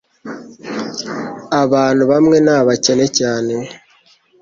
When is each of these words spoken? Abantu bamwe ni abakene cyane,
Abantu 1.61 2.03
bamwe 2.11 2.37
ni 2.45 2.51
abakene 2.59 3.05
cyane, 3.17 3.53